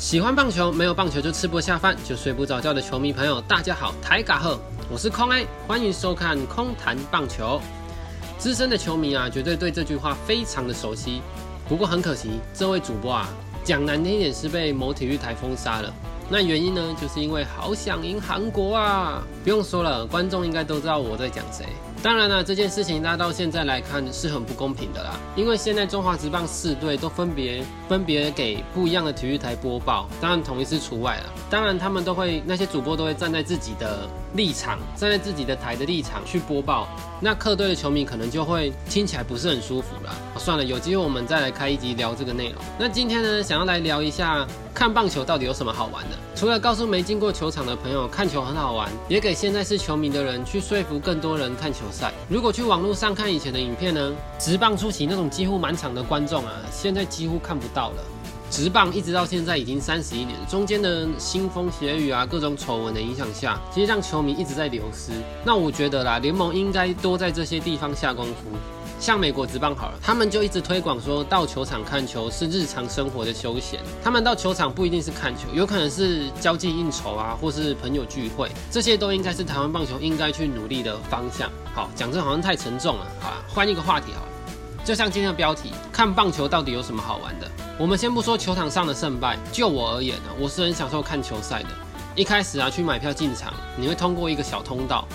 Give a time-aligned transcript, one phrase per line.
[0.00, 4.58] 喜欢棒球，没有棒球就吃不下饭，就睡不着觉的球迷朋友，大家好，台嘎赫，
[4.90, 7.60] 我是空 A，欢迎收看空谈棒球。
[8.38, 11.20] 资深的球迷啊，绝对对这句话非常的熟悉。
[11.68, 13.28] 不过很可惜，这位主播啊，
[13.62, 15.92] 讲难听点是被某体育台封杀了。
[16.30, 19.22] 那原因呢，就是因为好想赢韩国啊！
[19.44, 21.66] 不用说了，观众应该都知道我在讲谁。
[22.02, 31.24] 当然了，这件事情大家到现在来看是很不公平的啦，因为现在中华职棒四队都分别分别给不一样的体育台播报，当然同一次除外了。
[31.50, 36.88] 当然他们都会那些主播都会站在自己的立场，站在自己的台的立场去播报，
[37.20, 40.14] 那客队的球迷可能就会听起来不是很舒服了。
[40.38, 42.62] 算了，有机会我们再来开一集聊这个内容。
[42.78, 46.16] 那今天呢，想要来聊一下看棒球到底有什么好玩的？
[46.34, 52.12] 除了告诉没进过球场的朋友看球很好玩，也给现在是球迷的人去说服更多人看球赛。
[52.28, 57.96] 如果去网络上看以前的影片呢，直棒初期那种几乎满场的观众啊，现在几乎看不到了。
[58.50, 65.12] 直棒一直到现在已经三十一年，中间的腥风血雨啊，各种丑闻的影响下，其实让球迷一直在流失。
[65.44, 68.50] 那我觉得啦，联盟应该多在这些地方下功夫。
[69.00, 73.80] 像美国职棒好了，他们就一直推广说到球场看球是日常生活的休闲。
[74.04, 81.50] 他们到球场不一定是看球，有可能是交际应酬啊，或是朋友聚会，这些都应该是台湾棒球应该去努力的方向。
[81.74, 84.28] 好，讲这好像太沉重了，好了，换一个话题好了。
[84.84, 87.50] 就像今天的标题，看棒球到底有什么好玩的？
[87.78, 91.68] 我们先不说球场上的胜败，就我而言呢，我是很享受看球赛的。
[92.14, 95.08] 一开始啊，去买票进场，你会通过一个小通道，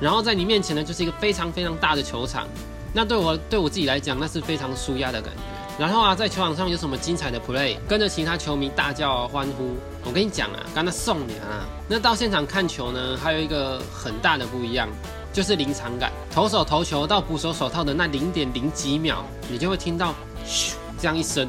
[0.00, 2.46] 然后在你面前呢，就是一个非常非常大的球场。
[2.94, 5.42] 那对我对我自己来讲，那是非常舒压的感觉。
[5.76, 9.74] 然后啊，在球场上有什么精彩的 play，跟着其他球迷大叫欢呼。
[10.04, 11.66] 我跟你讲啊，刚才送你啊。
[11.88, 14.88] 那到现场看球呢，还有一个很大的不一样，
[15.32, 16.12] 就是临场感。
[16.30, 19.16] 投手投球到捕手手套的那零点零几秒，
[19.50, 20.14] 你就会听到
[20.46, 21.48] 咻这样一声，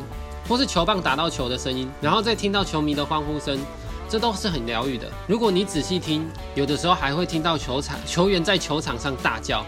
[0.49, 3.59] 或是球棒打到球的声音，然后再听到球迷的欢呼声，
[4.09, 5.07] 这都是很疗愈的。
[5.27, 9.63] 如果你仔细听，有的时候还会听到球场球员在球场上大叫。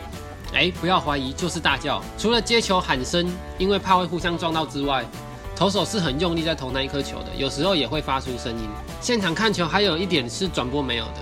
[0.53, 2.01] 哎，不要怀疑，就是大叫。
[2.17, 3.27] 除了接球喊声，
[3.57, 5.05] 因为怕会互相撞到之外，
[5.55, 8.69] 投手是很用力在投那一颗球的，有时候也会发出声音。
[9.01, 11.21] 现场看球还有一点是转播没有的，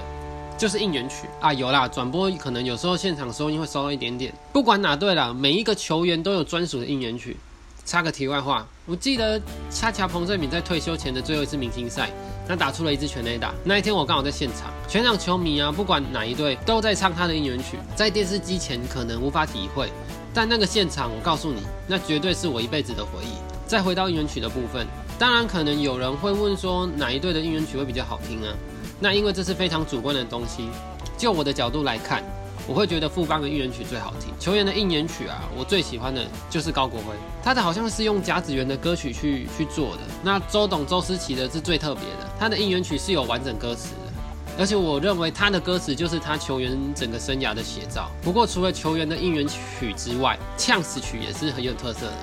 [0.58, 4.34] 就是应援曲啊，有啦，转播可能有时候现场收音会收到一点点。
[4.54, 7.38] 不管哪队啦，每一个球员都有专属的应援曲。
[7.86, 12.10] 插个题外话，我记得恰恰彭正敏在退休前的最后一次明星赛。
[12.48, 13.54] 他打出了一支全垒打。
[13.64, 17.78] 那一天我刚好在现场，全场球迷啊，不管哪一队都在唱他的应援曲。
[17.96, 19.90] 在电视机前可能无法体会，
[20.34, 23.38] 但那个现场，我告诉你，那绝对是我一辈子的回忆。
[23.68, 24.86] 再回到应援曲的部分，
[25.18, 28.54] 当然可能有人会问说，哪一队的应援曲会比较好听啊？
[29.00, 30.70] 那因为这是非常主观的东西。
[31.18, 32.24] 就我的角度来看。
[32.68, 40.02] 我会觉得富邦的应援曲最好听，球员的应援曲啊，我最喜欢的就是高国辉，他的好像是用甲子园的歌曲去去做的。
[40.24, 44.12] 那周董周思齐的是最特别的，他的应援曲是有完整歌词的，
[44.58, 48.10] 而且我认为他的歌词就是他球员整个生涯的写照。
[48.22, 52.18] 不过除了球员的应援曲之外，呛死曲也是很有特色的。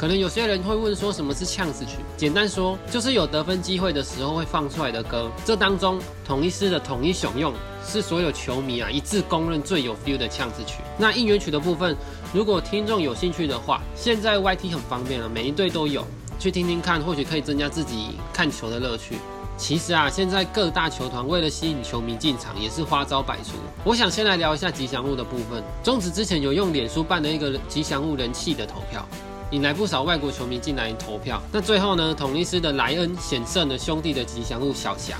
[0.00, 1.98] 可能有些人会问说什么是呛死曲？
[2.16, 5.30] 简单说就是有得分机会的时候会放出来的歌。
[5.44, 7.52] 这当中统一师的统一雄用。
[7.84, 10.76] 是所有球迷啊一致公认最有 feel 的呛字曲。
[10.96, 11.94] 那应援曲的部分，
[12.32, 16.06] 如果听众有兴趣的话，现在 YT 很方便了，每一队都有，
[16.38, 19.16] 去听听看，或许可以增加自己看球的乐趣。
[19.58, 23.52] 其实啊，现在各大球团为了吸引球迷进场，也是花招百出。
[23.84, 25.62] 我想先来聊一下吉祥物的部分。
[25.82, 29.06] 中止之前有用脸书办了一个吉祥物人气的投票，
[29.50, 31.42] 引来不少外国球迷进来投票。
[31.52, 35.18] 那最后呢，统一师的莱恩险胜了兄弟的吉祥物小翔。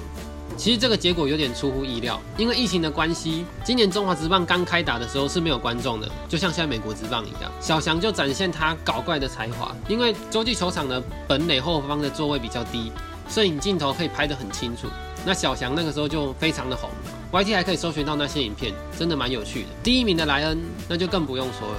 [0.56, 7.50] 其实这个结果有点出乎意料，因为疫情的关系，今年中华职棒刚开打的时候是没有观众的，就像现在美国职棒一样。
[7.60, 12.92] 小翔就展现他搞怪的才华，因为洲际球场的本垒后方的座位比较低，
[13.28, 14.86] 摄影镜头可以拍得很清楚。
[15.24, 16.90] 那小翔那个时候就非常的红
[17.32, 19.68] ，YT 还可以搜寻到那些影片，真的蛮有趣的。
[19.82, 20.58] 第一名的莱恩，
[20.88, 21.78] 那就更不用说了。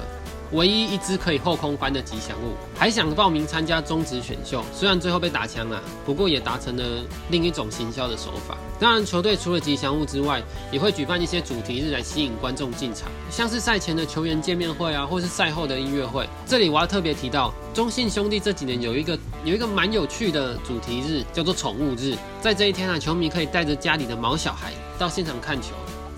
[0.52, 8.56] 唯一一只可以后空翻的吉祥物，还想报名参加中职选秀，虽然最后被打枪了，不过也达成了另一种行销的手法。
[8.78, 16.28] 当然，球队除了吉祥物之外，也会举办一些主题日来吸引观众进场，像是赛前的球员见面会啊，或是赛后的音乐会。
[16.46, 22.14] 这里我要特别提到，中信兄弟这几年有一个有一个蛮有趣的主题日，叫做宠物日。
[22.40, 25.68] 在这一天啊，球迷可以带着家里的毛小孩到现场看球。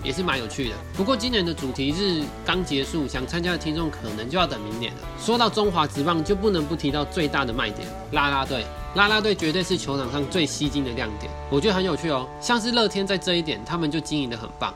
[0.05, 0.75] 也是蛮有趣的。
[0.93, 4.99] 不过今年的主题日刚结束，想参加的听众可能就要等明年了。
[5.19, 8.63] 说到中华职棒，就不能不提到最大的卖点——啦啦队。
[8.93, 11.29] 啦啦队绝对是球场上最吸睛的亮点。
[11.49, 14.73] 我觉得很有趣哦，像是乐天在这一点，他们就经营的很棒，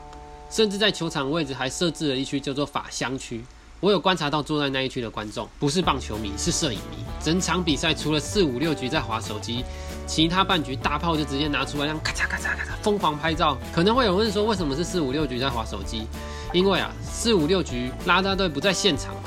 [0.50, 3.42] 甚至在球场位置还设置了一区叫做法香区。
[3.78, 6.98] 我有观察到坐在那一区的观众，不是棒球迷，是摄影迷。
[7.24, 9.64] 整场比赛除了四五六局在划手机。
[10.10, 13.56] 其他半局大炮就直接拿出来，让咔嚓咔嚓咔嚓疯狂拍照。
[13.72, 16.08] 可能会有人说，为什么是四五六局在划手机？
[16.52, 19.20] 因为啊，四五六局拉拉队不在现场嘛，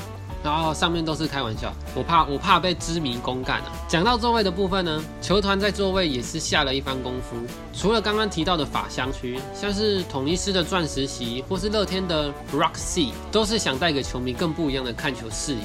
[0.43, 3.71] 然后上面都是开玩笑，我怕我怕被知名公干啊。
[3.87, 7.37] 讲到座位的部分呢，球团在座位也是下了一番功夫。
[7.73, 15.61] 除了刚刚提到的法香区，像是统一狮的钻石席，或是乐天的 Rock Sea，都是想带给球迷更不一样的看球视野。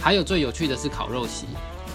[0.00, 1.46] 还有最有趣的是烤肉席，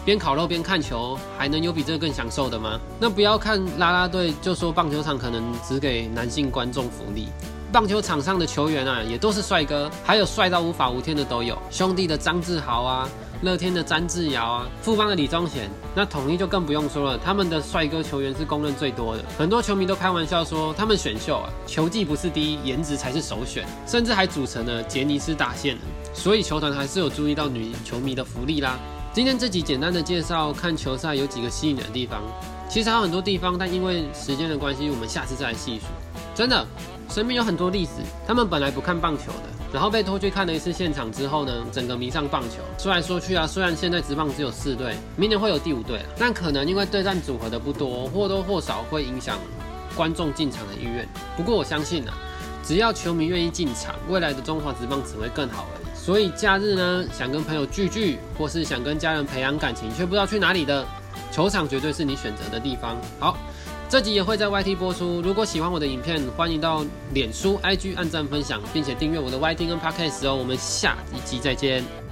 [0.05, 2.79] 边烤肉边看球，还能有比这个更享受的吗？
[2.99, 7.29] 那不要看啦啦队就说棒球场可能只给男性观众福利。
[7.71, 11.57] 棒球场上的球员啊，也都是帅哥，还有帅到无法无天的都有。
[11.71, 13.09] 兄弟的张志豪啊，
[13.41, 19.23] 乐天的詹志尧啊，富邦的李宗贤，那统一就更不用说了，他们的帅哥球员是公认最多的。
[19.39, 25.75] 很多球迷都开玩笑说，他们选秀啊，球技不是第一，颜值才是首选，甚至还组成了杰尼斯大线。
[26.13, 28.77] 所以球团还是有注意到女球迷的福利啦。
[29.13, 32.19] 今天这集简单的介绍看球赛有几个吸引人的地方，
[32.67, 35.85] 其实还有很多地方，但因为时间的关系，我们下次再来细数。
[36.33, 36.65] 真的。
[37.09, 42.55] 身边有很多例子，他们本来不看棒球的，然后被拖去看了一次现场之后呢，整个迷上棒球。
[42.79, 49.37] 说来说去啊，虽然现在职棒只有四队，明年会有第五队，但可能因为对战组合的不多，或多或少会影响
[49.95, 51.07] 观众进场的意愿。
[51.37, 52.17] 不过我相信啊，
[52.63, 55.82] 只要球迷愿意进场，未来的中华职棒只会更好而已。
[56.03, 60.85] 所以假日呢，想跟朋友聚聚，或是想跟家人培养感情却不知道去哪里的，
[61.31, 62.97] 球场绝对是你选择的地方。
[63.19, 63.37] 好。
[63.89, 65.21] 这集也会在 YT 播出。
[65.21, 66.83] 如果喜欢我的影片，欢迎到
[67.13, 70.35] 脸书、IG 按赞分享，并且订阅我的 YT 跟 Podcast 哦。
[70.35, 72.02] 我们下一集再见。